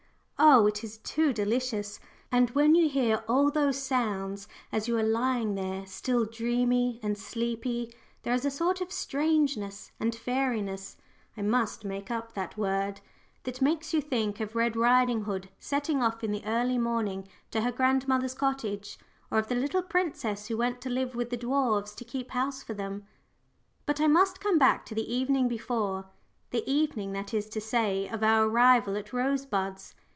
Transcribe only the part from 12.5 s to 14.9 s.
word that makes you think of Red